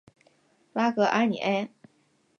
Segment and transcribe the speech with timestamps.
[0.73, 1.69] 拉戈阿尼埃。